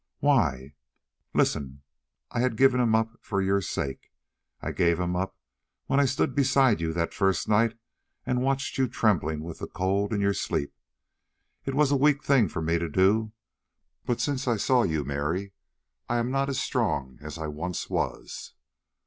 [0.17, 0.73] "Why?"
[1.35, 1.83] "Listen:
[2.31, 4.11] I had given him up for your sake;
[4.59, 5.37] I gave him up
[5.85, 7.77] when I stood beside you that first night
[8.25, 10.73] and watched you trembling with the cold in your sleep.
[11.65, 13.31] It was a weak thing for me to do,
[14.03, 15.51] but since I saw you, Mary,
[16.09, 18.55] I am not as strong as I once was."